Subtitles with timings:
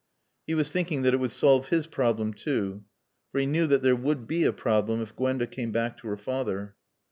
[0.47, 2.85] He was thinking that it would solve his problem too.
[3.31, 6.17] For he knew that there would be a problem if Gwenda came back to her
[6.17, 6.75] father.